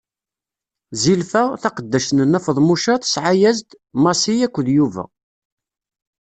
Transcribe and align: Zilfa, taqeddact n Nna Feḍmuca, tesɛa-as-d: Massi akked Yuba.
Zilfa, 1.01 1.43
taqeddact 1.61 2.09
n 2.13 2.17
Nna 2.27 2.39
Feḍmuca, 2.45 2.95
tesɛa-as-d: 3.01 3.69
Massi 4.03 4.35
akked 4.45 4.67
Yuba. 4.75 5.03